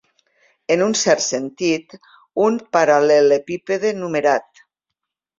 [0.75, 1.93] En un cert sentit,
[2.45, 4.63] un paral·lelepípede numerat.